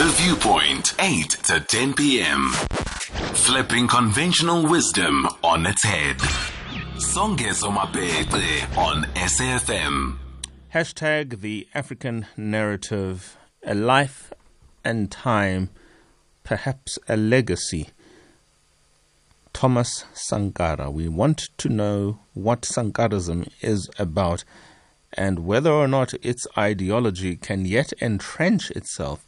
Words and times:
The 0.00 0.06
Viewpoint, 0.06 0.94
8 0.98 1.28
to 1.28 1.60
10 1.60 1.92
p.m. 1.92 2.48
Flipping 3.34 3.86
conventional 3.86 4.66
wisdom 4.66 5.28
on 5.44 5.66
its 5.66 5.84
head. 5.84 6.16
Songezo 6.96 7.70
Mapete 7.70 8.78
on 8.78 9.04
SAFM. 9.12 10.16
Hashtag 10.72 11.42
the 11.42 11.68
African 11.74 12.26
narrative, 12.34 13.36
a 13.62 13.74
life 13.74 14.32
and 14.82 15.10
time, 15.10 15.68
perhaps 16.44 16.98
a 17.06 17.18
legacy. 17.18 17.90
Thomas 19.52 20.06
Sankara. 20.14 20.90
We 20.90 21.08
want 21.08 21.50
to 21.58 21.68
know 21.68 22.20
what 22.32 22.62
Sankarism 22.62 23.50
is 23.60 23.90
about 23.98 24.44
and 25.12 25.40
whether 25.40 25.70
or 25.70 25.88
not 25.88 26.14
its 26.22 26.46
ideology 26.56 27.36
can 27.36 27.66
yet 27.66 27.92
entrench 28.00 28.70
itself 28.70 29.26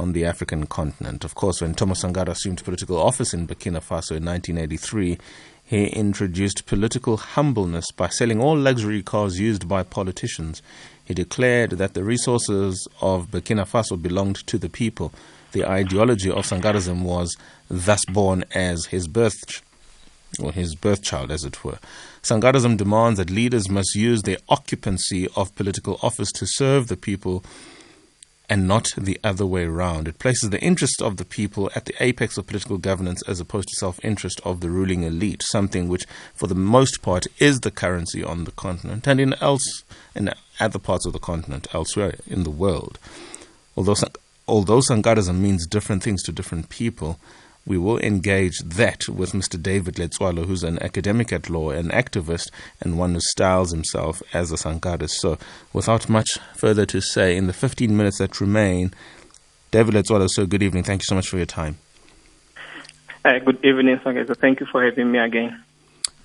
on 0.00 0.12
the 0.12 0.24
African 0.24 0.66
continent. 0.66 1.24
Of 1.24 1.34
course, 1.34 1.60
when 1.60 1.74
Thomas 1.74 2.00
Sankara 2.00 2.30
assumed 2.30 2.64
political 2.64 2.96
office 2.96 3.34
in 3.34 3.46
Burkina 3.46 3.80
Faso 3.80 4.16
in 4.16 4.24
1983, 4.24 5.18
he 5.64 5.86
introduced 5.88 6.66
political 6.66 7.18
humbleness 7.18 7.90
by 7.92 8.08
selling 8.08 8.40
all 8.40 8.56
luxury 8.56 9.02
cars 9.02 9.38
used 9.38 9.68
by 9.68 9.82
politicians. 9.82 10.62
He 11.04 11.14
declared 11.14 11.72
that 11.72 11.94
the 11.94 12.02
resources 12.02 12.88
of 13.00 13.30
Burkina 13.30 13.68
Faso 13.68 14.00
belonged 14.00 14.46
to 14.46 14.58
the 14.58 14.70
people. 14.70 15.12
The 15.52 15.66
ideology 15.66 16.30
of 16.30 16.46
Sankarism 16.46 17.02
was 17.02 17.36
thus 17.68 18.04
born 18.06 18.44
as 18.54 18.86
his 18.86 19.06
birth 19.06 19.62
or 20.42 20.52
his 20.52 20.74
birth 20.76 21.02
child, 21.02 21.30
as 21.30 21.44
it 21.44 21.62
were. 21.64 21.78
Sankarism 22.22 22.76
demands 22.76 23.18
that 23.18 23.30
leaders 23.30 23.68
must 23.68 23.94
use 23.94 24.22
their 24.22 24.38
occupancy 24.48 25.28
of 25.36 25.54
political 25.56 25.98
office 26.02 26.32
to 26.32 26.46
serve 26.46 26.88
the 26.88 26.96
people 26.96 27.44
and 28.50 28.66
not 28.66 28.90
the 28.98 29.18
other 29.22 29.46
way 29.46 29.64
around. 29.64 30.08
It 30.08 30.18
places 30.18 30.50
the 30.50 30.60
interest 30.60 31.00
of 31.00 31.16
the 31.16 31.24
people 31.24 31.70
at 31.76 31.84
the 31.84 31.94
apex 32.00 32.36
of 32.36 32.48
political 32.48 32.78
governance 32.78 33.22
as 33.28 33.38
opposed 33.38 33.68
to 33.68 33.76
self 33.76 34.04
interest 34.04 34.40
of 34.44 34.60
the 34.60 34.68
ruling 34.68 35.04
elite, 35.04 35.42
something 35.44 35.88
which, 35.88 36.04
for 36.34 36.48
the 36.48 36.54
most 36.56 37.00
part, 37.00 37.26
is 37.38 37.60
the 37.60 37.70
currency 37.70 38.24
on 38.24 38.44
the 38.44 38.50
continent 38.50 39.06
and 39.06 39.20
in, 39.20 39.34
else, 39.34 39.84
in 40.16 40.30
other 40.58 40.80
parts 40.80 41.06
of 41.06 41.12
the 41.12 41.20
continent, 41.20 41.68
elsewhere 41.72 42.16
in 42.26 42.42
the 42.42 42.50
world. 42.50 42.98
Although, 43.76 43.94
although 44.48 44.80
Sankarism 44.80 45.38
means 45.38 45.66
different 45.66 46.02
things 46.02 46.22
to 46.24 46.32
different 46.32 46.68
people, 46.68 47.20
we 47.66 47.78
will 47.78 47.98
engage 48.00 48.58
that 48.60 49.08
with 49.08 49.32
Mr. 49.32 49.62
David 49.62 49.96
Letsoalo, 49.96 50.46
who's 50.46 50.64
an 50.64 50.82
academic 50.82 51.32
at 51.32 51.50
law, 51.50 51.70
an 51.70 51.88
activist, 51.90 52.50
and 52.80 52.98
one 52.98 53.14
who 53.14 53.20
styles 53.20 53.70
himself 53.70 54.22
as 54.32 54.50
a 54.50 54.56
Sankarist. 54.56 55.10
So, 55.10 55.38
without 55.72 56.08
much 56.08 56.38
further 56.54 56.86
to 56.86 57.00
say, 57.00 57.36
in 57.36 57.46
the 57.46 57.52
15 57.52 57.96
minutes 57.96 58.18
that 58.18 58.40
remain, 58.40 58.92
David 59.70 59.94
Letsoalo, 59.94 60.28
so 60.28 60.46
good 60.46 60.62
evening. 60.62 60.84
Thank 60.84 61.02
you 61.02 61.06
so 61.06 61.14
much 61.14 61.28
for 61.28 61.36
your 61.36 61.46
time. 61.46 61.78
Uh, 63.24 63.38
good 63.38 63.64
evening, 63.64 63.98
Songezo. 63.98 64.36
Thank 64.36 64.60
you 64.60 64.66
for 64.66 64.82
having 64.82 65.12
me 65.12 65.18
again. 65.18 65.62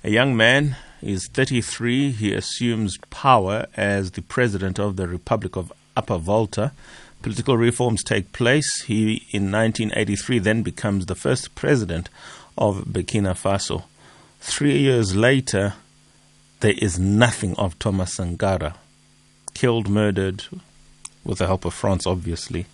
A 0.04 0.10
young 0.10 0.38
man 0.38 0.78
is 1.02 1.28
33. 1.28 2.12
He 2.12 2.34
assumes 2.34 2.98
power 3.10 3.68
as 3.76 4.12
the 4.12 4.22
president 4.22 4.80
of 4.80 4.96
the 4.96 5.08
Republic 5.08 5.56
of 5.58 5.74
Upper 5.98 6.18
Volta 6.18 6.72
political 7.26 7.58
reforms 7.58 8.04
take 8.04 8.32
place, 8.34 8.84
he 8.84 9.26
in 9.32 9.52
1983 9.52 10.38
then 10.38 10.62
becomes 10.62 11.08
the 11.08 11.16
first 11.16 11.56
president 11.56 12.08
of 12.56 12.86
Burkina 12.86 13.34
Faso. 13.34 13.86
Three 14.40 14.78
years 14.78 15.16
later, 15.16 15.74
there 16.60 16.76
is 16.78 17.00
nothing 17.00 17.56
of 17.56 17.80
Thomas 17.80 18.14
Sankara. 18.14 18.76
Killed, 19.56 19.90
murdered, 19.90 20.44
with 21.24 21.40
the 21.40 21.48
help 21.48 21.66
of 21.66 21.74
France, 21.74 22.06
obviously. 22.06 22.68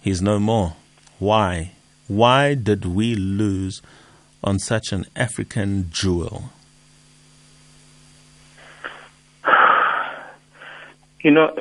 He's 0.00 0.22
no 0.22 0.38
more. 0.38 0.76
Why? 1.18 1.72
Why 2.06 2.54
did 2.54 2.84
we 2.84 3.16
lose 3.16 3.82
on 4.44 4.60
such 4.60 4.92
an 4.92 5.06
African 5.16 5.88
jewel? 5.90 6.52
You 11.22 11.30
know, 11.30 11.54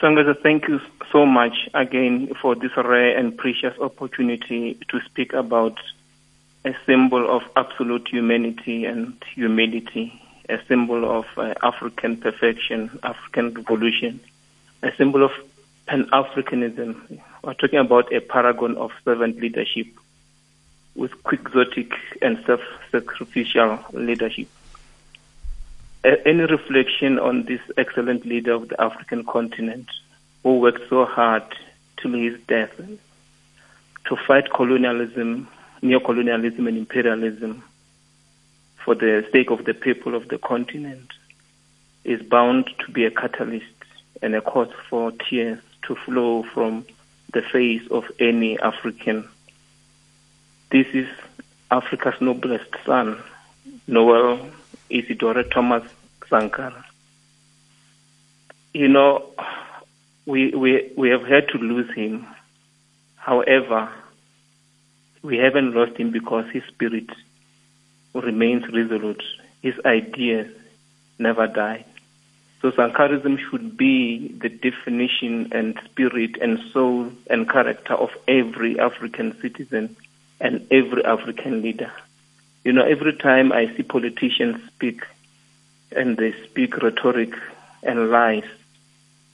Songezo, 0.00 0.34
thank 0.42 0.66
you 0.66 0.80
so 1.12 1.26
much 1.26 1.68
again 1.74 2.32
for 2.40 2.54
this 2.54 2.74
rare 2.74 3.18
and 3.18 3.36
precious 3.36 3.78
opportunity 3.78 4.78
to 4.88 5.00
speak 5.02 5.34
about 5.34 5.78
a 6.64 6.74
symbol 6.86 7.28
of 7.28 7.42
absolute 7.54 8.08
humanity 8.08 8.86
and 8.86 9.12
humility, 9.34 10.18
a 10.48 10.58
symbol 10.68 11.04
of 11.18 11.26
uh, 11.36 11.52
African 11.62 12.16
perfection, 12.16 12.98
African 13.02 13.52
revolution, 13.52 14.20
a 14.82 14.90
symbol 14.96 15.22
of 15.22 15.32
Pan 15.86 16.06
Africanism. 16.06 17.20
We're 17.44 17.54
talking 17.54 17.80
about 17.80 18.10
a 18.10 18.20
paragon 18.20 18.78
of 18.78 18.92
servant 19.04 19.36
leadership 19.38 19.88
with 20.94 21.10
quixotic 21.24 21.92
and 22.22 22.42
self 22.46 22.60
sacrificial 22.90 23.80
leadership. 23.92 24.48
Any 26.24 26.44
reflection 26.44 27.18
on 27.18 27.44
this 27.44 27.60
excellent 27.76 28.24
leader 28.24 28.52
of 28.52 28.68
the 28.68 28.80
African 28.80 29.24
continent 29.24 29.88
who 30.42 30.58
worked 30.58 30.88
so 30.88 31.04
hard 31.04 31.42
till 31.96 32.12
his 32.12 32.38
death 32.46 32.74
to 34.06 34.16
fight 34.26 34.50
colonialism, 34.54 35.48
neo-colonialism 35.82 36.66
and 36.66 36.78
imperialism 36.78 37.62
for 38.84 38.94
the 38.94 39.26
sake 39.32 39.50
of 39.50 39.64
the 39.64 39.74
people 39.74 40.14
of 40.14 40.28
the 40.28 40.38
continent 40.38 41.10
is 42.04 42.22
bound 42.22 42.70
to 42.78 42.90
be 42.90 43.04
a 43.04 43.10
catalyst 43.10 43.66
and 44.22 44.34
a 44.34 44.40
cause 44.40 44.72
for 44.88 45.12
tears 45.12 45.58
to 45.82 45.94
flow 45.94 46.42
from 46.54 46.86
the 47.34 47.42
face 47.42 47.86
of 47.90 48.04
any 48.18 48.58
African. 48.60 49.28
This 50.70 50.86
is 50.94 51.06
Africa's 51.70 52.18
noblest 52.20 52.70
son, 52.86 53.22
Noel 53.86 54.48
Isidore 54.88 55.42
Thomas 55.42 55.82
Sankara. 56.28 56.84
You 58.74 58.88
know, 58.88 59.30
we, 60.26 60.50
we, 60.54 60.92
we 60.96 61.08
have 61.10 61.22
had 61.22 61.48
to 61.48 61.58
lose 61.58 61.92
him. 61.94 62.26
However, 63.16 63.90
we 65.22 65.38
haven't 65.38 65.74
lost 65.74 65.96
him 65.96 66.10
because 66.10 66.44
his 66.52 66.62
spirit 66.64 67.08
remains 68.14 68.64
resolute. 68.72 69.22
His 69.62 69.74
ideas 69.84 70.48
never 71.18 71.46
die. 71.46 71.84
So 72.60 72.72
Sankarism 72.72 73.38
should 73.50 73.76
be 73.76 74.28
the 74.40 74.48
definition 74.48 75.52
and 75.52 75.78
spirit 75.84 76.36
and 76.40 76.58
soul 76.72 77.12
and 77.30 77.48
character 77.48 77.94
of 77.94 78.10
every 78.26 78.78
African 78.78 79.38
citizen 79.40 79.96
and 80.40 80.66
every 80.70 81.04
African 81.04 81.62
leader. 81.62 81.92
You 82.64 82.72
know, 82.72 82.84
every 82.84 83.16
time 83.16 83.52
I 83.52 83.74
see 83.76 83.84
politicians 83.84 84.60
speak 84.74 85.02
and 85.92 86.16
they 86.16 86.32
speak 86.44 86.76
rhetoric 86.82 87.32
and 87.82 88.10
lies, 88.10 88.44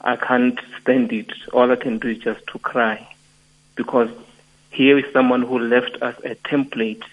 I 0.01 0.15
can't 0.15 0.59
stand 0.81 1.11
it. 1.11 1.31
All 1.53 1.71
I 1.71 1.75
can 1.75 1.99
do 1.99 2.09
is 2.09 2.19
just 2.19 2.45
to 2.47 2.59
cry 2.59 3.07
because 3.75 4.09
here 4.71 4.97
is 4.97 5.11
someone 5.13 5.41
who 5.41 5.59
left 5.59 6.01
us 6.01 6.15
a 6.23 6.35
template, 6.35 7.03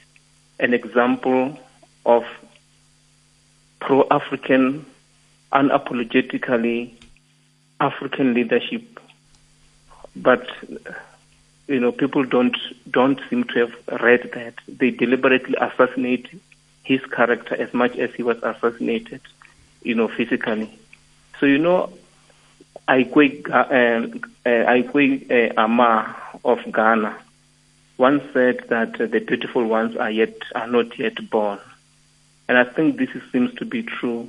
an 0.59 0.75
example 0.75 1.59
of 2.05 2.25
pro 3.81 4.07
African, 4.11 4.85
unapologetically 5.53 6.93
African 7.81 8.35
leadership. 8.35 9.01
But 10.15 10.47
you 11.69 11.81
know, 11.81 11.93
people 11.93 12.25
don't 12.25 12.57
don't 12.91 13.21
seem 13.31 13.45
to 13.45 13.61
have 13.61 14.03
read 14.03 14.31
that. 14.35 14.55
They 14.69 14.91
deliberately 14.91 15.55
assassinate 15.61 16.29
his 16.83 17.01
character 17.07 17.55
as 17.55 17.73
much 17.73 17.97
as 17.97 18.13
he 18.15 18.23
was 18.23 18.37
assassinated, 18.43 19.21
you 19.83 19.95
know, 19.95 20.09
physically. 20.09 20.71
So 21.39 21.47
you 21.47 21.59
know, 21.59 21.93
Ayi 22.89 23.11
Kwei, 23.11 23.43
uh, 23.49 23.55
uh, 23.55 24.49
uh, 24.49 25.63
Armah 25.63 26.15
of 26.45 26.59
Ghana 26.73 27.17
once 27.99 28.23
said 28.33 28.65
that 28.69 29.01
uh, 29.01 29.07
the 29.07 29.21
beautiful 29.21 29.65
ones 29.65 29.97
are 29.97 30.11
yet 30.11 30.37
are 30.55 30.67
not 30.67 30.99
yet 30.99 31.31
born, 31.31 31.59
and 32.49 32.59
I 32.59 32.65
think 32.65 32.97
this 32.97 33.11
is, 33.11 33.23
seems 33.31 33.55
to 33.57 33.65
be 33.65 33.83
true. 33.83 34.29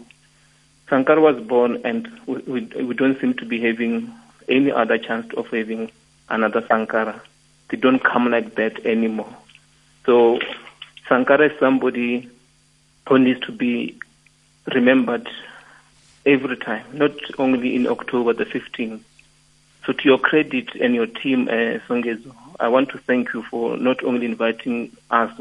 Sankara 0.90 1.20
was 1.22 1.42
born, 1.44 1.82
and 1.84 2.08
we, 2.28 2.38
we, 2.42 2.84
we 2.84 2.94
don't 2.94 3.20
seem 3.20 3.34
to 3.36 3.46
be 3.46 3.60
having 3.60 4.14
any 4.48 4.72
other 4.72 4.98
chance 4.98 5.34
of 5.34 5.48
having 5.48 5.92
another 6.30 6.64
Sankara. 6.68 7.22
They 7.70 7.78
don't 7.78 8.04
come 8.04 8.30
like 8.30 8.56
that 8.56 8.86
anymore. 8.86 9.34
So 10.06 10.40
Sankara 11.10 11.48
is 11.52 11.60
somebody 11.60 12.30
who 13.08 13.20
needs 13.20 13.40
to 13.42 13.52
be 13.52 14.00
remembered 14.74 15.28
every 16.26 16.58
time, 16.58 16.86
not 16.94 17.12
only 17.38 17.76
in 17.76 17.88
October 17.88 18.34
the 18.34 18.46
15th. 18.46 19.02
So 19.86 19.94
to 19.94 20.04
your 20.06 20.18
credit 20.18 20.76
and 20.76 20.96
your 20.96 21.08
team, 21.08 21.50
uh, 21.50 21.80
Songezo, 21.88 22.34
I 22.60 22.70
want 22.70 22.90
to 22.90 22.98
thank 23.00 23.34
you 23.34 23.44
for 23.44 23.76
not 23.76 24.04
only 24.04 24.26
inviting 24.26 24.96
us 25.12 25.32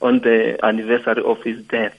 on 0.00 0.20
the 0.20 0.58
anniversary 0.64 1.22
of 1.22 1.42
his 1.42 1.62
death, 1.66 1.94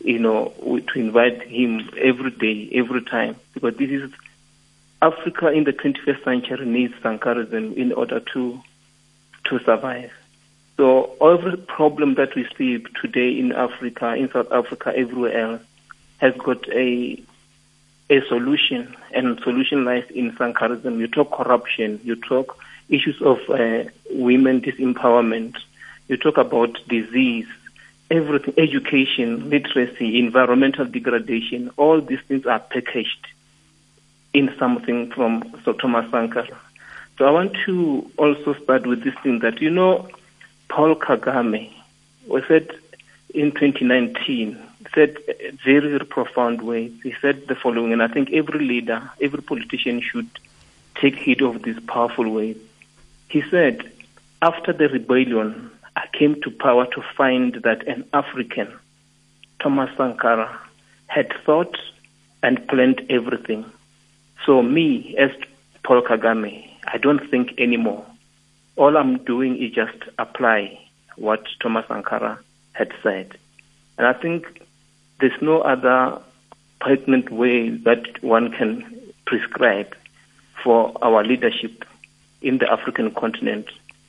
you 0.00 0.18
know, 0.18 0.52
to 0.92 0.98
invite 0.98 1.42
him 1.42 1.88
every 1.96 2.30
day, 2.30 2.70
every 2.74 3.02
time, 3.02 3.36
because 3.54 3.76
this 3.76 3.90
is 3.90 4.10
Africa 5.00 5.48
in 5.48 5.64
the 5.64 5.72
21st 5.72 6.24
century 6.24 6.66
needs 6.66 6.94
Sankarism 7.02 7.74
in 7.76 7.92
order 7.92 8.20
to 8.20 8.60
to 9.46 9.58
survive. 9.60 10.10
So 10.76 11.14
every 11.20 11.56
problem 11.56 12.14
that 12.14 12.34
we 12.34 12.46
see 12.58 12.84
today 13.00 13.38
in 13.38 13.52
Africa, 13.52 14.14
in 14.14 14.30
South 14.30 14.50
Africa, 14.50 14.92
everywhere 14.96 15.52
else, 15.52 15.62
has 16.18 16.34
got 16.36 16.68
a 16.70 17.22
a 18.10 18.20
solution, 18.28 18.94
and 19.12 19.40
solution 19.40 19.84
lies 19.84 20.04
in 20.10 20.32
Sankarism. 20.32 20.98
You 20.98 21.06
talk 21.06 21.32
corruption, 21.32 22.00
you 22.04 22.16
talk 22.16 22.58
issues 22.88 23.20
of 23.22 23.38
uh, 23.48 23.84
women 24.10 24.60
disempowerment, 24.60 25.56
you 26.08 26.16
talk 26.18 26.36
about 26.36 26.76
disease, 26.86 27.46
everything, 28.10 28.54
education, 28.58 29.48
literacy, 29.48 30.18
environmental 30.18 30.84
degradation. 30.84 31.70
All 31.76 32.00
these 32.00 32.20
things 32.28 32.44
are 32.46 32.60
packaged 32.60 33.26
in 34.34 34.54
something 34.58 35.10
from 35.12 35.42
Thomas 35.80 36.10
Sankara. 36.10 36.60
So 37.16 37.26
I 37.26 37.30
want 37.30 37.56
to 37.64 38.10
also 38.18 38.54
start 38.54 38.86
with 38.86 39.04
this 39.04 39.14
thing 39.22 39.38
that 39.38 39.62
you 39.62 39.70
know, 39.70 40.08
Paul 40.74 40.96
Kagame 40.96 41.72
was 42.26 42.42
said 42.48 42.68
in 43.32 43.52
2019 43.52 44.58
said 44.92 45.16
very, 45.64 45.88
very 45.88 46.04
profound 46.04 46.62
way. 46.62 46.88
He 47.04 47.14
said 47.22 47.46
the 47.46 47.54
following, 47.54 47.92
and 47.92 48.02
I 48.02 48.08
think 48.08 48.32
every 48.32 48.58
leader, 48.58 49.08
every 49.20 49.40
politician 49.40 50.00
should 50.00 50.28
take 50.96 51.14
heed 51.14 51.42
of 51.42 51.62
this 51.62 51.78
powerful 51.86 52.28
way. 52.28 52.56
He 53.28 53.42
said, 53.52 53.88
after 54.42 54.72
the 54.72 54.88
rebellion, 54.88 55.70
I 55.94 56.08
came 56.12 56.42
to 56.42 56.50
power 56.50 56.86
to 56.86 57.02
find 57.16 57.54
that 57.62 57.86
an 57.86 58.04
African, 58.12 58.66
Thomas 59.60 59.96
Sankara, 59.96 60.58
had 61.06 61.32
thought 61.46 61.76
and 62.42 62.66
planned 62.66 63.00
everything. 63.08 63.64
So 64.44 64.60
me, 64.60 65.14
as 65.18 65.30
Paul 65.84 66.02
Kagame, 66.02 66.68
I 66.84 66.98
don't 66.98 67.30
think 67.30 67.60
anymore. 67.60 68.04
All 68.76 68.96
I'm 68.96 69.18
doing 69.24 69.62
is 69.62 69.72
just 69.72 69.98
apply 70.18 70.78
what 71.16 71.44
Thomas 71.60 71.86
Sankara 71.86 72.40
had 72.72 72.92
said. 73.02 73.38
And 73.98 74.06
I 74.06 74.12
think 74.12 74.62
there's 75.20 75.40
no 75.40 75.60
other 75.60 76.20
pertinent 76.80 77.30
way 77.30 77.70
that 77.70 78.22
one 78.22 78.50
can 78.50 78.84
prescribe 79.26 79.94
for 80.62 80.92
our 81.02 81.24
leadership 81.24 81.84
in 82.42 82.58
the 82.58 82.70
African 82.70 83.12
continent 83.12 83.66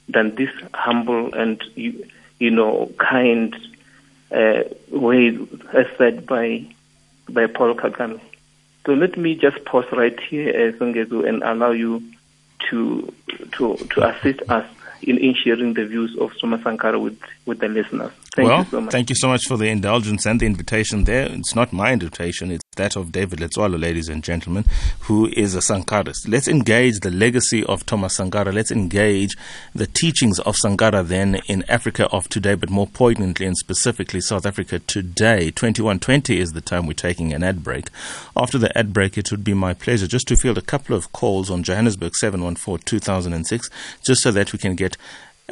than 0.10 0.36
this 0.36 0.50
humble 0.74 1.34
and 1.34 1.64
you 1.76 2.52
know 2.52 2.92
kind 3.00 3.56
uh, 4.32 4.64
way 4.90 5.38
as 5.74 5.86
said 5.98 6.26
by 6.26 6.66
by 7.30 7.48
Paul 7.48 7.76
Kagame. 7.76 8.20
So 8.86 8.94
let 8.94 9.18
me 9.18 9.36
just 9.36 9.64
pause 9.66 9.86
right 9.92 10.20
here, 10.20 10.74
uh, 10.80 10.86
and 10.86 11.44
allow 11.44 11.72
you 11.72 12.04
to 12.70 13.14
to 13.54 13.76
to 13.76 14.08
assist 14.10 14.42
us 14.50 14.66
in, 15.02 15.18
in 15.18 15.36
sharing 15.36 15.74
the 15.74 15.86
views 15.86 16.16
of 16.20 16.32
Thomas 16.40 16.64
Sankara 16.64 17.00
with, 17.00 17.20
with 17.46 17.60
the 17.60 17.68
listeners. 17.68 18.12
Thank 18.36 18.50
well, 18.50 18.60
you 18.60 18.66
so 18.66 18.82
much. 18.82 18.92
Thank 18.92 19.10
you 19.10 19.16
so 19.16 19.28
much 19.28 19.46
for 19.48 19.58
the 19.58 19.68
indulgence 19.68 20.26
and 20.26 20.40
the 20.40 20.46
invitation 20.46 21.04
there. 21.04 21.28
It's 21.32 21.56
not 21.56 21.72
my 21.72 21.94
invitation, 21.94 22.52
it's 22.52 22.65
that 22.76 22.96
of 22.96 23.12
David 23.12 23.40
Letsoalo, 23.40 23.80
ladies 23.80 24.10
and 24.10 24.24
gentlemen, 24.24 24.66
who 25.02 25.28
is 25.28 25.56
a 25.56 25.60
Sankarist. 25.60 26.28
Let's 26.28 26.48
engage 26.48 27.00
the 27.00 27.12
legacy 27.12 27.64
of 27.64 27.86
Thomas 27.86 28.16
Sankara. 28.16 28.52
Let's 28.52 28.72
engage 28.72 29.36
the 29.74 29.88
teachings 29.88 30.40
of 30.40 30.56
Sankara 30.56 31.04
then 31.04 31.36
in 31.48 31.64
Africa 31.70 32.08
of 32.12 32.30
today, 32.30 32.56
but 32.56 32.70
more 32.70 32.88
poignantly 32.88 33.46
and 33.46 33.58
specifically 33.58 34.22
South 34.22 34.46
Africa 34.46 34.80
today. 34.80 35.52
2120 35.52 36.40
is 36.40 36.54
the 36.54 36.62
time 36.62 36.88
we're 36.88 36.94
taking 36.94 37.34
an 37.34 37.44
ad 37.44 37.64
break. 37.64 37.90
After 38.36 38.58
the 38.58 38.76
ad 38.78 38.94
break, 38.94 39.18
it 39.18 39.32
would 39.32 39.44
be 39.44 39.54
my 39.54 39.74
pleasure 39.74 40.08
just 40.08 40.28
to 40.28 40.36
field 40.36 40.58
a 40.58 40.62
couple 40.62 40.96
of 40.96 41.12
calls 41.12 41.50
on 41.50 41.64
Johannesburg 41.64 42.16
714 42.16 42.84
2006, 42.86 43.70
just 44.04 44.22
so 44.22 44.32
that 44.32 44.54
we 44.54 44.60
can 44.60 44.76
get 44.76 44.98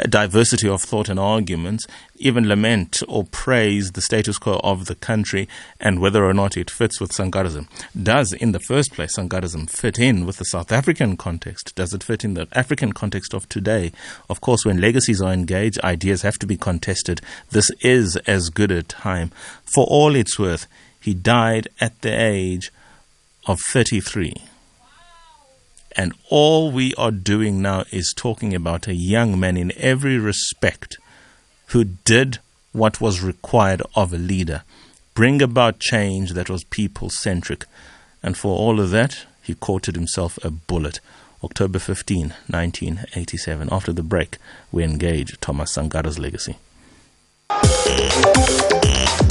diversity 0.09 0.67
of 0.67 0.81
thought 0.81 1.09
and 1.09 1.19
arguments, 1.19 1.85
even 2.15 2.47
lament 2.47 3.03
or 3.07 3.23
praise 3.25 3.91
the 3.91 4.01
status 4.01 4.37
quo 4.37 4.59
of 4.63 4.85
the 4.85 4.95
country 4.95 5.47
and 5.79 5.99
whether 5.99 6.25
or 6.25 6.33
not 6.33 6.57
it 6.57 6.71
fits 6.71 6.99
with 6.99 7.11
Sankarism. 7.11 7.67
Does, 8.01 8.33
in 8.33 8.53
the 8.53 8.59
first 8.59 8.93
place, 8.93 9.17
Sankarism 9.17 9.69
fit 9.69 9.99
in 9.99 10.25
with 10.25 10.37
the 10.37 10.45
South 10.45 10.71
African 10.71 11.15
context? 11.17 11.75
Does 11.75 11.93
it 11.93 12.03
fit 12.03 12.23
in 12.23 12.33
the 12.33 12.47
African 12.53 12.93
context 12.93 13.33
of 13.33 13.47
today? 13.49 13.91
Of 14.29 14.41
course, 14.41 14.65
when 14.65 14.81
legacies 14.81 15.21
are 15.21 15.31
engaged, 15.31 15.79
ideas 15.83 16.23
have 16.23 16.39
to 16.39 16.47
be 16.47 16.57
contested. 16.57 17.21
This 17.51 17.69
is 17.81 18.15
as 18.27 18.49
good 18.49 18.71
a 18.71 18.83
time. 18.83 19.31
For 19.63 19.85
all 19.85 20.15
it's 20.15 20.39
worth, 20.39 20.67
he 20.99 21.13
died 21.13 21.67
at 21.79 22.01
the 22.01 22.13
age 22.13 22.71
of 23.45 23.59
33. 23.59 24.33
And 25.95 26.13
all 26.29 26.71
we 26.71 26.93
are 26.95 27.11
doing 27.11 27.61
now 27.61 27.85
is 27.91 28.13
talking 28.15 28.53
about 28.53 28.87
a 28.87 28.95
young 28.95 29.39
man 29.39 29.57
in 29.57 29.71
every 29.77 30.17
respect 30.17 30.97
who 31.67 31.83
did 31.83 32.39
what 32.71 32.99
was 32.99 33.21
required 33.21 33.81
of 33.95 34.13
a 34.13 34.17
leader 34.17 34.63
bring 35.13 35.41
about 35.41 35.79
change 35.79 36.31
that 36.33 36.49
was 36.49 36.63
people 36.65 37.09
centric. 37.09 37.65
And 38.21 38.37
for 38.37 38.57
all 38.57 38.79
of 38.79 38.91
that, 38.91 39.25
he 39.41 39.53
courted 39.53 39.95
himself 39.95 40.39
a 40.43 40.49
bullet. 40.49 40.99
October 41.43 41.77
15, 41.77 42.29
1987. 42.47 43.69
After 43.71 43.91
the 43.91 44.03
break, 44.03 44.37
we 44.71 44.83
engage 44.83 45.39
Thomas 45.41 45.75
Sankara's 45.75 46.17
legacy. 46.17 46.57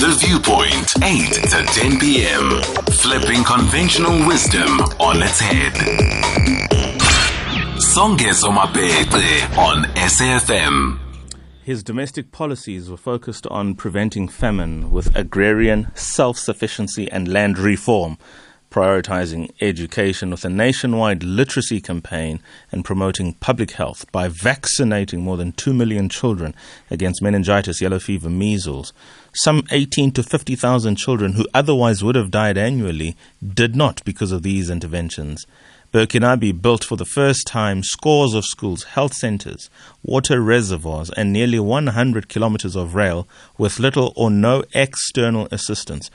The 0.03 0.09
Viewpoint, 0.19 0.93
8 1.01 1.33
to 1.33 1.81
10 1.81 2.01
p.m. 2.01 2.61
Flipping 2.91 3.45
conventional 3.45 4.27
wisdom 4.27 4.81
on 4.99 5.23
its 5.23 5.39
head. 5.39 5.73
Songezo 7.79 8.51
Mapete 8.51 9.57
on 9.57 9.85
SAFM. 9.95 10.99
His 11.63 11.85
domestic 11.85 12.33
policies 12.33 12.91
were 12.91 12.97
focused 12.97 13.47
on 13.47 13.77
preventing 13.77 14.27
famine 14.27 14.91
with 14.91 15.15
agrarian 15.15 15.93
self 15.95 16.37
sufficiency 16.37 17.09
and 17.09 17.29
land 17.29 17.57
reform, 17.57 18.19
prioritizing 18.73 19.51
education 19.61 20.31
with 20.31 20.45
a 20.45 20.49
nationwide 20.49 21.23
literacy 21.23 21.81
campaign 21.81 22.41
and 22.73 22.85
promoting 22.85 23.35
public 23.35 23.73
health 23.73 24.11
by 24.11 24.29
vaccinating 24.29 25.21
more 25.21 25.37
than 25.37 25.53
2 25.53 25.75
million 25.75 26.09
children 26.09 26.55
against 26.91 27.23
meningitis, 27.23 27.83
yellow 27.83 27.99
fever, 27.99 28.31
measles. 28.31 28.95
Some 29.35 29.65
18 29.71 30.13
to 30.13 30.23
50,000 30.23 30.97
children 30.97 31.35
who 31.35 31.47
otherwise 31.53 32.03
would 32.03 32.17
have 32.17 32.31
died 32.31 32.57
annually 32.57 33.15
did 33.47 33.77
not 33.77 34.03
because 34.05 34.33
of 34.33 34.43
these 34.43 34.71
interventions. 34.71 35.47
Burkinabe 35.93 36.63
built 36.63 36.83
for 36.83 36.97
the 36.97 37.05
first 37.05 37.47
time 37.47 37.83
scores 37.83 38.33
of 38.33 38.47
schools, 38.47 38.85
health 38.85 39.13
centers, 39.13 39.69
water 40.03 40.41
reservoirs, 40.41 41.11
and 41.11 41.31
nearly 41.31 41.59
100 41.59 42.31
kilometers 42.31 42.75
of 42.75 42.95
rail 42.95 43.29
with 43.59 43.79
little 43.79 44.15
or 44.17 44.31
no 44.31 44.65
external 44.73 45.47
assistance. 45.51 46.11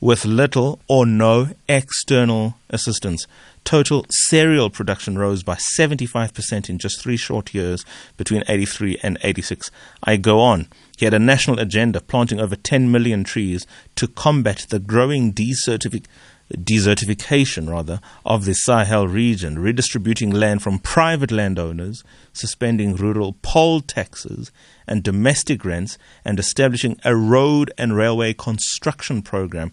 With 0.00 0.24
little 0.24 0.80
or 0.88 1.06
no 1.06 1.48
external 1.68 2.54
assistance. 2.70 3.26
Total 3.64 4.06
cereal 4.08 4.70
production 4.70 5.18
rose 5.18 5.42
by 5.42 5.56
75% 5.56 6.70
in 6.70 6.78
just 6.78 7.00
three 7.00 7.16
short 7.16 7.52
years 7.52 7.84
between 8.16 8.44
83 8.48 8.98
and 9.02 9.18
86. 9.22 9.70
I 10.04 10.16
go 10.16 10.40
on. 10.40 10.68
He 10.96 11.04
had 11.04 11.14
a 11.14 11.18
national 11.18 11.58
agenda 11.58 12.00
planting 12.00 12.40
over 12.40 12.56
10 12.56 12.90
million 12.90 13.24
trees 13.24 13.66
to 13.96 14.08
combat 14.08 14.66
the 14.70 14.78
growing 14.78 15.32
desertification 15.32 16.06
desertification 16.54 17.68
rather 17.68 18.00
of 18.24 18.44
the 18.44 18.54
Sahel 18.54 19.06
region, 19.06 19.58
redistributing 19.58 20.30
land 20.30 20.62
from 20.62 20.78
private 20.78 21.30
landowners, 21.30 22.02
suspending 22.32 22.96
rural 22.96 23.36
poll 23.42 23.80
taxes 23.80 24.50
and 24.86 25.02
domestic 25.02 25.64
rents, 25.64 25.98
and 26.24 26.38
establishing 26.38 26.98
a 27.04 27.14
road 27.14 27.72
and 27.76 27.96
railway 27.96 28.32
construction 28.32 29.22
program. 29.22 29.72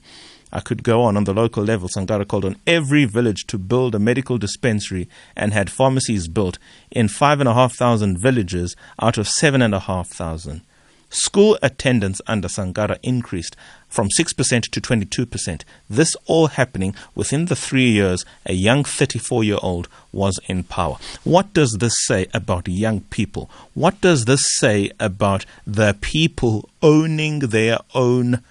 I 0.51 0.61
could 0.61 0.83
go 0.83 1.01
on 1.01 1.17
on 1.17 1.25
the 1.25 1.33
local 1.33 1.63
level. 1.63 1.89
Sankara 1.89 2.25
called 2.25 2.45
on 2.45 2.55
every 2.65 3.05
village 3.05 3.45
to 3.47 3.57
build 3.57 3.93
a 3.93 3.99
medical 3.99 4.37
dispensary 4.37 5.09
and 5.35 5.51
had 5.53 5.69
pharmacies 5.69 6.27
built 6.27 6.59
in 6.91 7.07
five 7.09 7.39
and 7.39 7.49
a 7.49 7.53
half 7.53 7.75
thousand 7.75 8.17
villages 8.19 8.75
out 9.01 9.17
of 9.17 9.27
seven 9.27 9.61
and 9.61 9.75
a 9.75 9.81
half 9.81 10.07
thousand. 10.07 10.61
School 11.09 11.57
attendance 11.61 12.21
under 12.27 12.47
Sankara 12.47 12.97
increased 13.03 13.55
from 13.87 14.09
6% 14.09 14.61
to 14.69 14.81
22%. 14.81 15.61
This 15.89 16.15
all 16.25 16.47
happening 16.47 16.95
within 17.13 17.45
the 17.45 17.55
three 17.55 17.89
years 17.89 18.25
a 18.45 18.53
young 18.53 18.83
34 18.83 19.43
year 19.43 19.57
old 19.61 19.87
was 20.11 20.39
in 20.47 20.63
power. 20.63 20.97
What 21.23 21.53
does 21.53 21.77
this 21.79 21.93
say 22.05 22.27
about 22.33 22.67
young 22.67 23.01
people? 23.01 23.49
What 23.73 24.01
does 24.01 24.25
this 24.25 24.43
say 24.57 24.91
about 24.99 25.45
the 25.65 25.95
people 26.01 26.69
owning 26.81 27.39
their 27.39 27.79
own 27.93 28.43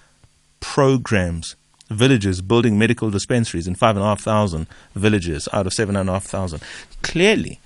programs? 0.61 1.57
Villages 1.91 2.41
building 2.41 2.79
medical 2.79 3.11
dispensaries 3.11 3.67
in 3.67 3.75
5,500 3.75 4.67
villages 4.95 5.49
out 5.53 5.67
of 5.67 5.75
7,500. 5.75 6.63
Clearly, 7.03 7.61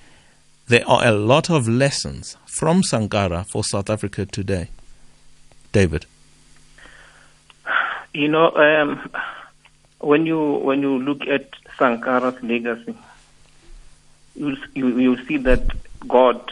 there 0.68 0.86
are 0.86 1.06
a 1.06 1.12
lot 1.12 1.50
of 1.50 1.66
lessons 1.66 2.36
from 2.46 2.82
Sankara 2.82 3.44
for 3.44 3.64
South 3.64 3.88
Africa 3.88 4.26
today. 4.26 4.68
David? 5.72 6.06
You 8.12 8.28
know, 8.28 8.50
um, 8.52 9.10
when 10.00 10.26
you 10.26 10.38
when 10.38 10.82
you 10.82 10.98
look 10.98 11.26
at 11.26 11.50
Sankara's 11.78 12.42
legacy, 12.42 12.94
you'll, 14.34 14.56
you'll 14.74 15.24
see 15.26 15.36
that 15.38 15.70
God 16.06 16.50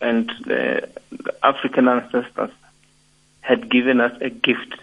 and 0.00 0.30
the 0.46 0.88
African 1.42 1.88
ancestors 1.88 2.50
had 3.40 3.70
given 3.70 4.00
us 4.00 4.16
a 4.20 4.30
gift. 4.30 4.74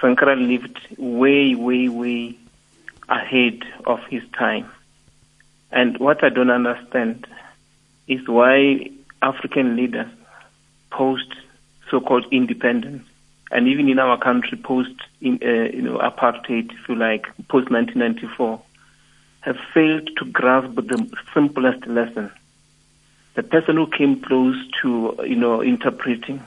Sankara 0.00 0.36
lived 0.36 0.78
way, 0.98 1.54
way, 1.54 1.88
way 1.88 2.36
ahead 3.08 3.62
of 3.86 4.00
his 4.06 4.22
time. 4.36 4.70
And 5.74 5.98
what 5.98 6.22
I 6.22 6.28
don't 6.28 6.50
understand 6.50 7.26
is 8.06 8.26
why 8.28 8.90
African 9.20 9.74
leaders 9.74 10.06
post 10.90 11.34
so-called 11.90 12.26
independence, 12.30 13.04
and 13.50 13.66
even 13.66 13.88
in 13.88 13.98
our 13.98 14.16
country 14.16 14.56
post 14.56 14.94
in, 15.20 15.40
uh, 15.42 15.74
you 15.74 15.82
know 15.82 15.98
apartheid, 15.98 16.72
if 16.72 16.88
you 16.88 16.94
like, 16.94 17.26
post 17.48 17.70
1994, 17.70 18.62
have 19.40 19.56
failed 19.74 20.08
to 20.16 20.24
grasp 20.26 20.76
the 20.76 21.10
simplest 21.34 21.84
lesson. 21.88 22.30
The 23.34 23.42
person 23.42 23.74
who 23.74 23.88
came 23.88 24.22
close 24.22 24.56
to 24.82 25.16
you 25.26 25.34
know 25.34 25.60
interpreting 25.60 26.40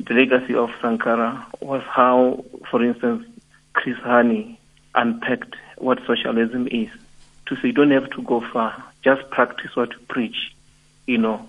the 0.00 0.12
legacy 0.12 0.54
of 0.54 0.68
Sankara 0.82 1.46
was 1.60 1.82
how, 1.88 2.44
for 2.70 2.84
instance, 2.84 3.26
Chris 3.72 3.96
Hani 4.00 4.58
unpacked 4.94 5.56
what 5.78 5.98
socialism 6.06 6.68
is. 6.70 6.90
To 7.46 7.56
say 7.56 7.68
you 7.68 7.72
don't 7.72 7.90
have 7.90 8.10
to 8.10 8.22
go 8.22 8.40
far, 8.52 8.82
just 9.02 9.28
practice 9.30 9.76
what 9.76 9.90
you 9.92 9.98
preach. 10.08 10.54
You 11.06 11.18
know, 11.18 11.46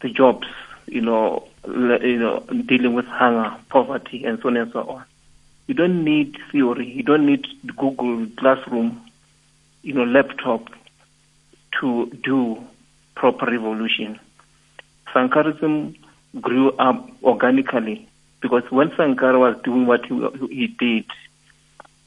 the 0.00 0.08
jobs, 0.08 0.46
you 0.86 1.02
know, 1.02 1.46
you 1.66 2.18
know, 2.18 2.40
dealing 2.66 2.94
with 2.94 3.04
hunger, 3.06 3.54
poverty, 3.68 4.24
and 4.24 4.40
so 4.40 4.48
on 4.48 4.56
and 4.56 4.72
so 4.72 4.80
on. 4.80 5.04
You 5.66 5.74
don't 5.74 6.02
need 6.02 6.38
theory. 6.50 6.88
You 6.90 7.02
don't 7.02 7.26
need 7.26 7.46
Google 7.76 8.26
Classroom, 8.38 9.00
you 9.82 9.92
know, 9.92 10.04
laptop 10.04 10.70
to 11.80 12.06
do 12.24 12.62
proper 13.14 13.46
revolution. 13.46 14.18
Sankarism 15.14 15.96
grew 16.40 16.70
up 16.72 17.10
organically 17.22 18.08
because 18.40 18.62
when 18.70 18.92
Sankara 18.96 19.38
was 19.38 19.60
doing 19.62 19.86
what 19.86 20.06
he, 20.06 20.14
he 20.50 20.66
did, 20.68 21.04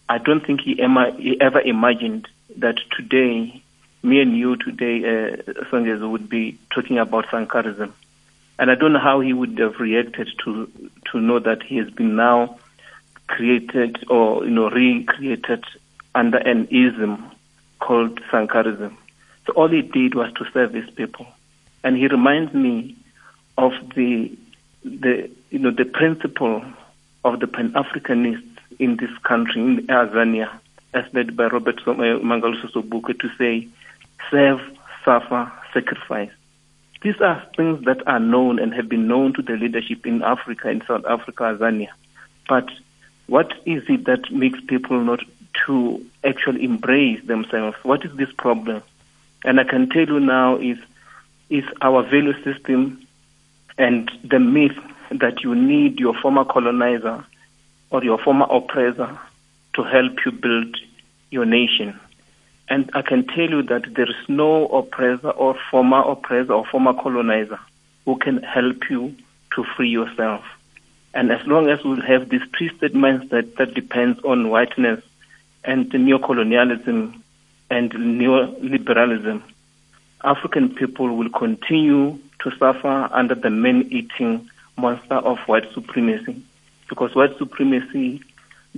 I 0.10 0.18
don't 0.18 0.46
think 0.46 0.62
he, 0.62 0.82
ever, 0.82 1.12
he 1.12 1.40
ever 1.40 1.62
imagined 1.62 2.28
that 2.58 2.78
today, 2.96 3.62
me 4.04 4.22
and 4.22 4.36
you 4.36 4.56
today, 4.56 5.36
uh, 5.42 6.08
would 6.08 6.30
be 6.30 6.58
talking 6.74 6.98
about 6.98 7.26
Sankarism. 7.28 7.94
And 8.60 8.70
I 8.70 8.76
don't 8.76 8.94
know 8.94 9.00
how 9.00 9.22
he 9.22 9.34
would 9.34 9.58
have 9.58 9.80
reacted 9.80 10.30
to 10.44 10.70
to 11.12 11.20
know 11.20 11.40
that 11.40 11.64
he 11.64 11.78
has 11.78 11.90
been 11.90 12.16
now 12.16 12.60
created 13.28 14.04
or 14.10 14.46
you 14.46 14.52
know 14.52 14.70
recreated 14.70 15.64
under 16.14 16.38
an 16.38 16.68
ism 16.68 17.32
called 17.80 18.22
Sankarism. 18.32 18.96
So 19.46 19.54
all 19.54 19.70
he 19.70 19.82
did 19.82 20.14
was 20.14 20.32
to 20.34 20.46
serve 20.54 20.74
his 20.74 20.90
people, 20.92 21.26
and 21.84 21.98
he 21.98 22.08
reminds 22.08 22.54
me 22.54 22.96
of 23.58 23.74
the 23.96 24.32
the 24.84 25.30
you 25.50 25.60
know 25.60 25.72
the 25.72 25.86
principle 25.86 26.64
of 27.24 27.40
the 27.40 27.48
Pan 27.48 27.74
Africanists 27.74 28.58
in 28.80 28.98
this 28.98 29.16
country, 29.24 29.62
in 29.62 29.88
Tanzania, 29.88 30.50
as 30.94 31.06
led 31.14 31.36
by 31.36 31.46
Robert 31.46 31.78
Sobukwe, 31.78 33.20
to 33.20 33.30
say, 33.38 33.68
serve, 34.30 34.62
suffer, 35.06 35.52
sacrifice. 35.74 36.32
These 37.02 37.20
are 37.22 37.44
things 37.58 37.86
that 37.86 38.08
are 38.08 38.20
known 38.20 38.60
and 38.60 38.74
have 38.74 38.88
been 38.88 39.08
known 39.08 39.34
to 39.34 39.42
the 39.42 39.54
leadership 39.54 40.06
in 40.06 40.22
Africa, 40.22 40.70
in 40.70 40.84
South 40.86 41.06
Africa, 41.06 41.44
Tanzania. 41.44 41.90
But 42.48 42.70
what 43.28 43.54
is 43.66 43.84
it 43.88 44.06
that 44.06 44.32
makes 44.32 44.60
people 44.62 45.00
not 45.00 45.22
to 45.66 46.06
actually 46.24 46.64
embrace 46.64 47.24
themselves? 47.26 47.78
What 47.84 48.06
is 48.06 48.16
this 48.16 48.32
problem? 48.34 48.84
And 49.44 49.60
I 49.60 49.64
can 49.64 49.90
tell 49.90 50.06
you 50.06 50.20
now 50.20 50.58
is 50.58 50.78
is 51.50 51.66
our 51.82 52.04
value 52.04 52.34
system 52.44 53.06
and 53.78 54.10
the 54.24 54.40
myth 54.40 54.78
that 55.10 55.44
you 55.44 55.54
need 55.54 56.00
your 56.00 56.14
former 56.22 56.46
colonizer 56.46 57.26
or 57.90 58.04
your 58.04 58.18
former 58.18 58.46
oppressor 58.50 59.20
to 59.76 59.84
help 59.84 60.14
you 60.26 60.32
build 60.32 60.78
your 61.30 61.46
nation. 61.46 62.00
And 62.70 62.90
I 62.94 63.02
can 63.02 63.28
tell 63.28 63.50
you 63.50 63.64
that 63.64 63.94
there 63.96 64.10
is 64.10 64.30
no 64.30 64.68
oppressor 64.68 65.32
or 65.32 65.58
former 65.70 66.02
oppressor 66.02 66.54
or 66.54 66.66
former 66.66 66.94
colonizer 66.94 67.60
who 68.06 68.18
can 68.18 68.42
help 68.44 68.90
you 68.90 69.16
to 69.56 69.64
free 69.76 69.90
yourself. 69.90 70.44
And 71.14 71.32
as 71.32 71.46
long 71.46 71.70
as 71.70 71.84
we 71.84 72.00
have 72.08 72.30
this 72.30 72.42
twisted 72.58 72.94
mindset 72.94 73.56
that 73.58 73.74
depends 73.74 74.20
on 74.24 74.50
whiteness 74.50 75.04
and 75.64 75.92
neocolonialism 75.92 77.20
and 77.70 77.92
neoliberalism, 77.92 79.42
African 80.24 80.74
people 80.74 81.16
will 81.16 81.30
continue 81.30 82.18
to 82.40 82.52
suffer 82.58 83.10
under 83.12 83.36
the 83.36 83.50
man-eating 83.50 84.50
monster 84.78 85.16
of 85.16 85.40
white 85.40 85.72
supremacy 85.74 86.42
because 86.88 87.14
white 87.16 87.38
supremacy 87.38 88.22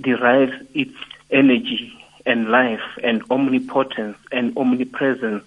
derives 0.00 0.54
its 0.74 0.94
energy 1.30 1.92
and 2.26 2.48
life 2.48 2.82
and 3.02 3.22
omnipotence 3.30 4.16
and 4.32 4.56
omnipresence 4.56 5.44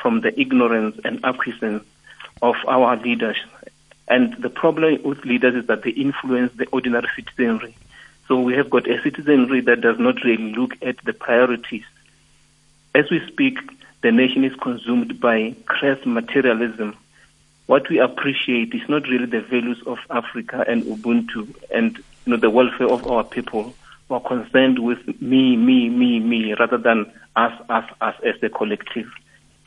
from 0.00 0.20
the 0.20 0.38
ignorance 0.38 0.98
and 1.04 1.24
acquiescence 1.24 1.84
of 2.42 2.54
our 2.66 2.96
leaders. 2.96 3.36
And 4.06 4.34
the 4.42 4.50
problem 4.50 5.02
with 5.02 5.24
leaders 5.24 5.54
is 5.54 5.66
that 5.66 5.82
they 5.82 5.90
influence 5.90 6.52
the 6.54 6.66
ordinary 6.66 7.08
citizenry. 7.14 7.76
So 8.26 8.40
we 8.40 8.54
have 8.54 8.70
got 8.70 8.88
a 8.88 9.02
citizenry 9.02 9.60
that 9.62 9.80
does 9.80 9.98
not 9.98 10.22
really 10.24 10.54
look 10.54 10.72
at 10.82 10.96
the 11.04 11.12
priorities. 11.12 11.84
As 12.94 13.10
we 13.10 13.26
speak, 13.26 13.58
the 14.02 14.12
nation 14.12 14.44
is 14.44 14.54
consumed 14.56 15.20
by 15.20 15.54
crass 15.66 15.98
materialism. 16.06 16.96
What 17.66 17.88
we 17.90 17.98
appreciate 17.98 18.72
is 18.74 18.88
not 18.88 19.08
really 19.08 19.26
the 19.26 19.40
values 19.40 19.82
of 19.86 19.98
Africa 20.08 20.64
and 20.66 20.84
Ubuntu 20.84 21.54
and 21.74 21.96
you 21.96 22.32
know, 22.32 22.36
the 22.36 22.50
welfare 22.50 22.88
of 22.88 23.06
our 23.06 23.24
people. 23.24 23.74
We're 24.08 24.20
concerned 24.20 24.78
with 24.78 24.98
me, 25.20 25.56
me, 25.56 25.88
me, 25.88 26.20
me, 26.20 26.54
rather 26.58 26.78
than 26.78 27.12
us, 27.36 27.52
us, 27.68 27.84
us 28.00 28.14
as 28.26 28.42
a 28.42 28.48
collective. 28.48 29.06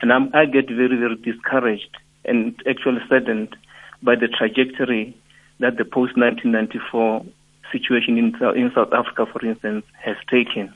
And 0.00 0.12
I'm, 0.12 0.34
I 0.34 0.46
get 0.46 0.68
very, 0.68 0.96
very 0.96 1.16
discouraged 1.16 1.96
and 2.24 2.54
actually 2.68 3.00
saddened 3.08 3.56
by 4.02 4.16
the 4.16 4.28
trajectory 4.28 5.16
that 5.60 5.76
the 5.76 5.84
post 5.84 6.16
1994 6.16 7.24
situation 7.70 8.18
in, 8.18 8.34
in 8.56 8.72
South 8.74 8.92
Africa, 8.92 9.26
for 9.30 9.44
instance, 9.46 9.84
has 10.04 10.16
taken. 10.28 10.72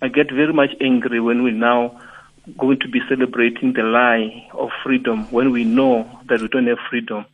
I 0.00 0.08
get 0.08 0.30
very 0.32 0.52
much 0.52 0.70
angry 0.80 1.20
when 1.20 1.42
we 1.42 1.50
now 1.50 2.00
going 2.58 2.78
to 2.80 2.88
be 2.88 3.00
celebrating 3.08 3.72
the 3.74 3.82
lie 3.82 4.48
of 4.54 4.70
freedom 4.82 5.30
when 5.30 5.52
we 5.52 5.64
know 5.64 6.08
that 6.28 6.40
we 6.40 6.48
don't 6.48 6.66
have 6.66 6.78
freedom? 6.88 7.26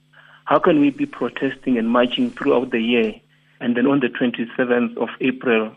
How 0.45 0.59
can 0.59 0.81
we 0.81 0.90
be 0.90 1.07
protesting 1.07 1.78
and 1.78 1.88
marching 1.88 2.31
throughout 2.31 2.71
the 2.71 2.81
year 2.81 3.14
and 3.60 3.76
then 3.76 3.86
on 3.86 4.00
the 4.00 4.08
27th 4.08 4.96
of 4.96 5.08
April 5.20 5.75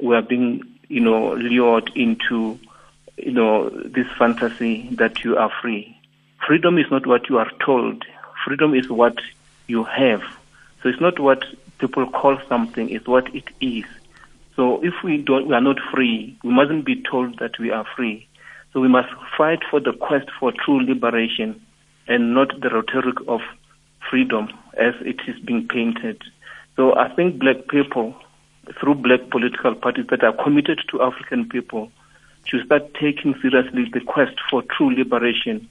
we 0.00 0.14
are 0.14 0.22
being, 0.22 0.62
you 0.88 1.00
know, 1.00 1.34
lured 1.34 1.90
into, 1.94 2.58
you 3.16 3.32
know, 3.32 3.70
this 3.70 4.06
fantasy 4.18 4.88
that 4.92 5.24
you 5.24 5.36
are 5.36 5.50
free? 5.62 5.96
Freedom 6.46 6.78
is 6.78 6.86
not 6.90 7.06
what 7.06 7.28
you 7.28 7.38
are 7.38 7.50
told. 7.64 8.04
Freedom 8.44 8.74
is 8.74 8.88
what 8.88 9.16
you 9.66 9.84
have. 9.84 10.22
So 10.82 10.88
it's 10.88 11.00
not 11.00 11.18
what 11.18 11.44
people 11.78 12.08
call 12.10 12.38
something, 12.48 12.88
it's 12.90 13.06
what 13.06 13.34
it 13.34 13.44
is. 13.60 13.84
So 14.54 14.82
if 14.82 14.94
we 15.04 15.18
don't, 15.18 15.46
we 15.48 15.54
are 15.54 15.60
not 15.60 15.78
free, 15.92 16.38
we 16.42 16.50
mustn't 16.50 16.84
be 16.84 17.02
told 17.02 17.38
that 17.38 17.58
we 17.58 17.70
are 17.70 17.86
free. 17.96 18.26
So 18.72 18.80
we 18.80 18.88
must 18.88 19.08
fight 19.36 19.60
for 19.70 19.80
the 19.80 19.92
quest 19.92 20.28
for 20.38 20.52
true 20.52 20.84
liberation 20.84 21.60
and 22.08 22.34
not 22.34 22.60
the 22.60 22.70
rhetoric 22.70 23.16
of 23.26 23.40
freedom 24.10 24.48
as 24.78 24.94
it 25.00 25.20
is 25.26 25.38
being 25.40 25.66
painted. 25.68 26.22
So 26.76 26.94
I 26.94 27.08
think 27.14 27.38
black 27.38 27.68
people, 27.68 28.14
through 28.78 28.96
black 28.96 29.30
political 29.30 29.74
parties 29.74 30.06
that 30.10 30.22
are 30.22 30.32
committed 30.44 30.80
to 30.90 31.02
African 31.02 31.48
people, 31.48 31.90
should 32.44 32.64
start 32.66 32.94
taking 32.94 33.34
seriously 33.42 33.90
the 33.92 34.00
quest 34.00 34.36
for 34.50 34.62
true 34.76 34.94
liberation 34.94 35.68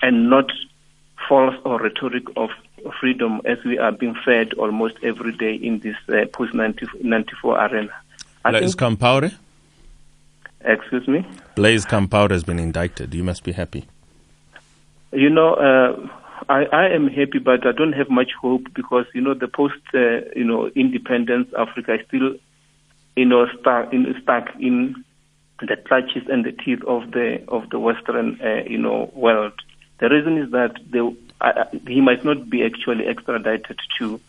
and 0.00 0.30
not 0.30 0.50
false 1.28 1.54
or 1.64 1.80
rhetoric 1.80 2.24
of 2.36 2.50
freedom 3.00 3.40
as 3.44 3.58
we 3.64 3.78
are 3.78 3.92
being 3.92 4.14
fed 4.24 4.52
almost 4.54 4.94
every 5.02 5.32
day 5.36 5.54
in 5.54 5.80
this 5.80 5.96
uh, 6.08 6.26
post 6.32 6.54
94 6.54 7.58
arena. 7.58 7.90
Blaise 8.44 8.74
Compaore? 8.74 9.32
Excuse 10.60 11.08
me? 11.08 11.26
Blaise 11.54 11.84
Compaore 11.86 12.30
has 12.30 12.44
been 12.44 12.58
indicted. 12.58 13.14
You 13.14 13.24
must 13.24 13.42
be 13.42 13.52
happy. 13.52 13.86
You 15.12 15.30
know, 15.30 15.54
uh, 15.54 16.08
I, 16.48 16.64
I 16.64 16.88
am 16.88 17.08
happy, 17.08 17.38
but 17.38 17.66
I 17.66 17.72
don't 17.72 17.92
have 17.92 18.10
much 18.10 18.32
hope 18.40 18.72
because 18.74 19.06
you 19.14 19.20
know 19.20 19.34
the 19.34 19.48
post, 19.48 19.80
uh, 19.94 20.20
you 20.36 20.44
know, 20.44 20.68
independence 20.74 21.48
Africa 21.56 21.94
is 21.94 22.06
still, 22.06 22.34
you 23.16 23.24
know, 23.24 23.46
stuck 23.60 23.92
in 23.92 24.14
stuck 24.22 24.48
in 24.60 25.04
the 25.60 25.76
clutches 25.76 26.28
and 26.28 26.44
the 26.44 26.52
teeth 26.52 26.82
of 26.84 27.10
the 27.12 27.42
of 27.48 27.70
the 27.70 27.78
Western, 27.78 28.40
uh, 28.42 28.62
you 28.68 28.78
know, 28.78 29.10
world. 29.14 29.52
The 29.98 30.08
reason 30.08 30.38
is 30.38 30.50
that 30.50 30.76
uh, 31.40 31.64
he 31.86 32.00
might 32.00 32.24
not 32.24 32.50
be 32.50 32.64
actually 32.64 33.06
extradited 33.06 33.78
to 33.98 34.20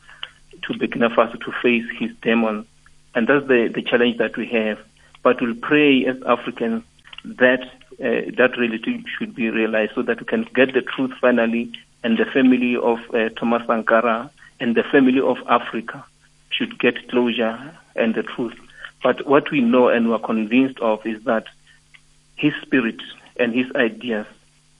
to 0.63 0.73
Burkina 0.73 1.13
Faso 1.13 1.39
to 1.43 1.51
face 1.61 1.85
his 1.99 2.11
demons, 2.21 2.65
and 3.13 3.27
that's 3.27 3.47
the 3.47 3.71
the 3.73 3.81
challenge 3.81 4.17
that 4.17 4.37
we 4.37 4.47
have. 4.47 4.79
But 5.23 5.41
we'll 5.41 5.55
pray 5.55 6.05
as 6.05 6.17
Africans 6.23 6.83
that 7.25 7.63
Uh, 7.95 8.27
that 8.39 8.57
reality 8.57 9.01
should 9.15 9.33
be 9.33 9.47
realized 9.49 9.93
so 9.95 10.01
that 10.03 10.19
we 10.19 10.25
can 10.25 10.43
get 10.53 10.73
the 10.73 10.81
truth 10.81 11.13
finally, 11.21 11.71
and 12.03 12.17
the 12.17 12.25
family 12.25 12.75
of 12.75 12.99
uh, 13.13 13.29
Thomas 13.29 13.65
Sankara 13.67 14.29
and 14.59 14.75
the 14.75 14.83
family 14.83 15.19
of 15.19 15.37
Africa 15.47 16.05
should 16.49 16.79
get 16.79 17.09
closure 17.09 17.77
and 17.95 18.15
the 18.15 18.23
truth. 18.23 18.55
But 19.03 19.27
what 19.27 19.51
we 19.51 19.61
know 19.61 19.89
and 19.89 20.09
we're 20.09 20.19
convinced 20.19 20.79
of 20.79 21.05
is 21.05 21.23
that 21.25 21.45
his 22.35 22.53
spirit 22.61 23.01
and 23.37 23.53
his 23.53 23.67
ideas 23.75 24.27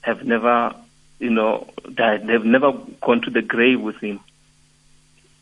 have 0.00 0.24
never, 0.24 0.74
you 1.18 1.30
know, 1.30 1.68
died. 1.94 2.26
They've 2.26 2.44
never 2.44 2.72
gone 3.02 3.22
to 3.22 3.30
the 3.30 3.42
grave 3.42 3.80
with 3.80 3.96
him. 3.96 4.20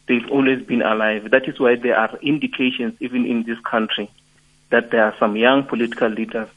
They've 0.07 0.29
always 0.31 0.63
been 0.63 0.83
alive. 0.83 1.31
That 1.31 1.49
is 1.49 1.59
why 1.59 1.77
there 1.77 1.97
are 1.97 2.17
indications, 2.19 2.95
even 3.01 3.25
in 3.25 3.45
this 3.45 3.59
country, 3.61 4.11
that 4.71 4.91
there 4.91 5.05
are 5.05 5.15
some 5.19 5.37
young 5.37 5.65
political 5.65 6.09
leaders 6.09 6.49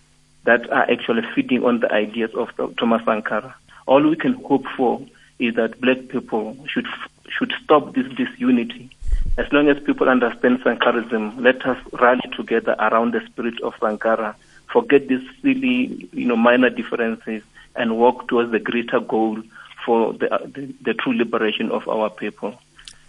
that 0.43 0.69
are 0.71 0.89
actually 0.89 1.23
feeding 1.35 1.63
on 1.63 1.79
the 1.79 1.91
ideas 1.91 2.31
of 2.33 2.49
Thomas 2.77 3.03
Sankara. 3.05 3.55
All 3.87 4.07
we 4.07 4.15
can 4.15 4.33
hope 4.33 4.65
for 4.75 5.01
is 5.39 5.55
that 5.55 5.79
black 5.81 6.07
people 6.09 6.55
should 6.67 6.87
should 7.29 7.53
stop 7.63 7.93
this 7.93 8.07
disunity. 8.13 8.89
As 9.37 9.51
long 9.51 9.69
as 9.69 9.79
people 9.83 10.09
understand 10.09 10.61
Sankarism, 10.61 11.39
let 11.39 11.65
us 11.65 11.77
rally 11.93 12.29
together 12.35 12.75
around 12.79 13.13
the 13.13 13.21
spirit 13.25 13.59
of 13.61 13.73
Sankara. 13.79 14.35
Forget 14.71 15.07
these 15.07 15.27
silly, 15.41 16.09
you 16.11 16.25
know, 16.25 16.35
minor 16.35 16.69
differences 16.69 17.43
and 17.75 17.97
work 17.97 18.27
towards 18.27 18.51
the 18.51 18.59
greater 18.59 18.99
goal 18.99 19.41
for 19.85 20.13
the, 20.13 20.27
the, 20.53 20.73
the 20.81 20.93
true 20.93 21.13
liberation 21.13 21.71
of 21.71 21.87
our 21.87 22.09
people. 22.09 22.59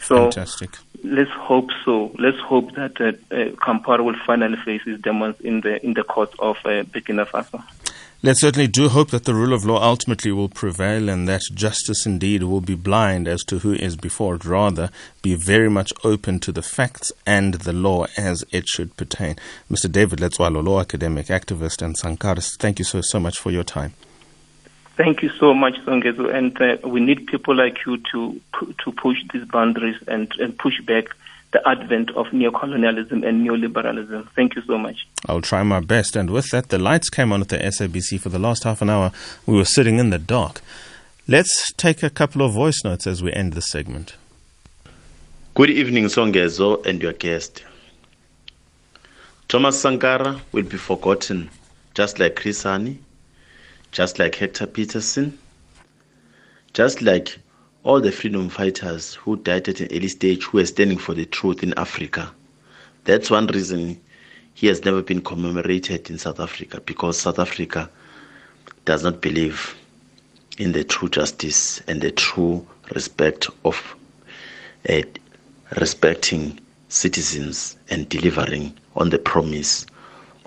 So 0.00 0.30
Fantastic. 0.30 0.70
let's 1.02 1.30
hope 1.30 1.70
so. 1.84 2.12
Let's 2.18 2.38
hope 2.38 2.74
that 2.74 3.00
uh, 3.00 3.12
uh, 3.34 3.50
Compaore 3.56 4.04
will 4.04 4.16
finally 4.26 4.56
face 4.64 4.82
his 4.84 5.00
demons 5.00 5.40
in 5.40 5.60
the 5.62 5.84
in 5.84 5.94
the 5.94 6.04
court 6.04 6.32
of 6.38 6.56
uh, 6.64 6.84
Burkina 6.84 7.26
Faso. 7.26 7.62
Let's 8.20 8.40
certainly 8.40 8.66
do 8.66 8.88
hope 8.88 9.12
that 9.12 9.26
the 9.26 9.34
rule 9.34 9.52
of 9.52 9.64
law 9.64 9.80
ultimately 9.80 10.32
will 10.32 10.48
prevail 10.48 11.08
and 11.08 11.28
that 11.28 11.42
justice 11.54 12.04
indeed 12.04 12.42
will 12.42 12.60
be 12.60 12.74
blind 12.74 13.28
as 13.28 13.44
to 13.44 13.60
who 13.60 13.74
is 13.74 13.94
before 13.94 14.34
it, 14.34 14.44
rather 14.44 14.90
be 15.22 15.36
very 15.36 15.70
much 15.70 15.92
open 16.02 16.40
to 16.40 16.50
the 16.50 16.60
facts 16.60 17.12
and 17.24 17.54
the 17.54 17.72
law 17.72 18.06
as 18.16 18.44
it 18.50 18.66
should 18.66 18.96
pertain. 18.96 19.36
Mr. 19.70 19.90
David 19.90 20.18
Letsoalo, 20.18 20.64
law 20.64 20.80
academic, 20.80 21.26
activist, 21.26 21.80
and 21.80 21.96
Sankarist, 21.96 22.56
thank 22.56 22.80
you 22.80 22.84
so, 22.84 23.00
so 23.02 23.20
much 23.20 23.38
for 23.38 23.52
your 23.52 23.62
time. 23.62 23.94
Thank 24.96 25.22
you 25.22 25.30
so 25.38 25.54
much, 25.54 25.76
Songezo. 25.86 26.34
And 26.34 26.60
uh, 26.60 26.88
we 26.88 26.98
need 26.98 27.28
people 27.28 27.54
like 27.54 27.86
you 27.86 27.98
to 28.10 28.40
to 28.84 28.92
push 29.00 29.18
these 29.32 29.44
boundaries 29.44 29.94
and, 30.08 30.28
and 30.40 30.58
push 30.58 30.80
back 30.80 31.04
the 31.52 31.66
advent 31.66 32.10
of 32.10 32.26
neocolonialism 32.26 33.26
and 33.26 33.46
neoliberalism. 33.46 34.28
Thank 34.36 34.54
you 34.54 34.62
so 34.66 34.76
much. 34.76 35.06
I'll 35.26 35.40
try 35.40 35.62
my 35.62 35.80
best. 35.80 36.14
And 36.14 36.30
with 36.30 36.50
that, 36.50 36.68
the 36.68 36.78
lights 36.78 37.08
came 37.08 37.32
on 37.32 37.40
at 37.40 37.48
the 37.48 37.58
SABC 37.58 38.20
for 38.20 38.28
the 38.28 38.38
last 38.38 38.64
half 38.64 38.82
an 38.82 38.90
hour. 38.90 39.12
We 39.46 39.56
were 39.56 39.64
sitting 39.64 39.98
in 39.98 40.10
the 40.10 40.18
dark. 40.18 40.60
Let's 41.26 41.72
take 41.74 42.02
a 42.02 42.10
couple 42.10 42.42
of 42.42 42.52
voice 42.52 42.84
notes 42.84 43.06
as 43.06 43.22
we 43.22 43.32
end 43.32 43.54
the 43.54 43.62
segment. 43.62 44.14
Good 45.54 45.70
evening, 45.70 46.04
Songezo 46.04 46.84
and 46.86 47.02
your 47.02 47.14
guest. 47.14 47.64
Thomas 49.48 49.80
Sankara 49.80 50.40
will 50.52 50.62
be 50.64 50.76
forgotten, 50.76 51.50
just 51.94 52.18
like 52.18 52.36
Chris 52.36 52.64
Hani, 52.64 52.98
just 53.90 54.18
like 54.18 54.34
Hector 54.34 54.66
Pieterson, 54.66 55.32
just 56.74 57.00
like 57.00 57.38
all 57.84 58.00
the 58.00 58.12
freedom 58.12 58.48
fighters 58.48 59.14
who 59.14 59.36
died 59.36 59.68
at 59.68 59.80
an 59.80 59.88
early 59.92 60.08
stage 60.08 60.44
who 60.44 60.58
were 60.58 60.66
standing 60.66 60.98
for 60.98 61.14
the 61.14 61.24
truth 61.26 61.62
in 61.62 61.72
Africa. 61.78 62.30
That's 63.04 63.30
one 63.30 63.46
reason 63.46 64.00
he 64.54 64.66
has 64.66 64.84
never 64.84 65.02
been 65.02 65.20
commemorated 65.20 66.10
in 66.10 66.18
South 66.18 66.40
Africa 66.40 66.80
because 66.84 67.20
South 67.20 67.38
Africa 67.38 67.88
does 68.84 69.04
not 69.04 69.20
believe 69.20 69.76
in 70.58 70.72
the 70.72 70.82
true 70.82 71.08
justice 71.08 71.80
and 71.86 72.00
the 72.00 72.10
true 72.10 72.66
respect 72.94 73.48
of 73.64 73.94
uh, 74.88 75.02
respecting 75.80 76.58
citizens 76.88 77.76
and 77.90 78.08
delivering 78.08 78.74
on 78.96 79.10
the 79.10 79.18
promise 79.18 79.86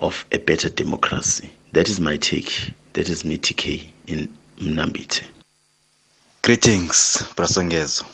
of 0.00 0.24
a 0.32 0.38
better 0.38 0.68
democracy. 0.68 1.50
That 1.72 1.88
is 1.88 2.00
my 2.00 2.16
take. 2.18 2.72
That 2.92 3.08
is 3.08 3.24
me, 3.24 3.38
TK, 3.38 3.88
in 4.06 4.36
Mnambiti. 4.58 5.24
Greetings, 6.42 7.18
Brasongezo. 7.36 8.04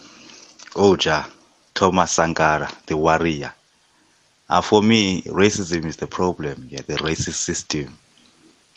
Oja, 0.77 1.27
Thomas 1.75 2.13
Sankara, 2.13 2.71
the 2.87 2.97
warrior. 2.97 3.53
Uh, 4.51 4.61
for 4.61 4.83
me, 4.83 5.23
racism 5.23 5.87
is 5.87 5.97
the 5.97 6.07
problem. 6.07 6.67
Yeah, 6.71 6.83
the 6.87 6.97
racist 6.97 7.35
system. 7.37 7.97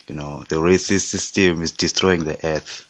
You 0.08 0.14
know, 0.16 0.44
the 0.48 0.56
racist 0.56 1.02
system 1.06 1.62
is 1.62 1.72
destroying 1.72 2.24
the 2.24 2.38
earth. 2.46 2.86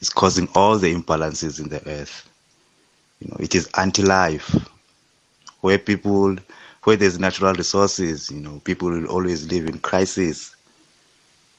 It's 0.00 0.10
causing 0.10 0.48
all 0.54 0.78
the 0.78 0.94
imbalances 0.94 1.60
in 1.60 1.68
the 1.68 1.86
earth. 1.88 2.28
You 3.20 3.28
know, 3.28 3.36
it 3.40 3.54
is 3.54 3.68
anti-life. 3.76 4.54
Where 5.62 5.78
people, 5.78 6.36
where 6.84 6.96
there's 6.96 7.18
natural 7.18 7.54
resources, 7.54 8.30
you 8.30 8.40
know, 8.40 8.60
people 8.64 8.90
will 8.90 9.06
always 9.06 9.50
live 9.50 9.66
in 9.66 9.78
crisis 9.80 10.54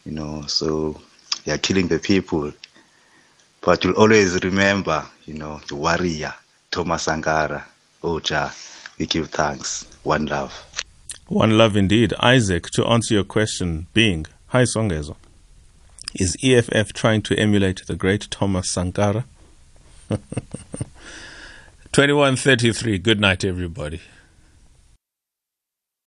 you 0.08 0.14
know, 0.14 0.42
so 0.48 1.00
they 1.44 1.52
are 1.52 1.58
killing 1.58 1.90
the 1.90 2.00
people. 2.00 2.52
But 3.68 3.84
you'll 3.84 3.96
always 3.96 4.42
remember, 4.46 5.06
you 5.26 5.34
know, 5.34 5.60
the 5.68 5.76
warrior, 5.76 6.34
Thomas 6.72 7.04
Sankara, 7.04 7.66
oh, 8.02 8.18
Oja. 8.18 8.50
We 8.98 9.08
give 9.08 9.30
thanks. 9.30 9.86
One 10.04 10.28
love. 10.28 10.54
One 11.28 11.58
love 11.58 11.76
indeed. 11.76 12.14
Isaac, 12.22 12.70
to 12.72 12.86
answer 12.86 13.16
your 13.16 13.26
question, 13.26 13.88
being, 13.94 14.26
hi 14.48 14.62
Songezo, 14.62 15.18
is 16.16 16.38
EFF 16.42 16.94
trying 16.94 17.22
to 17.24 17.38
emulate 17.38 17.86
the 17.88 17.98
great 17.98 18.32
Thomas 18.32 18.72
Sankara? 18.72 19.26
2133. 20.10 23.00
Good 23.00 23.20
night, 23.20 23.44
everybody. 23.44 24.00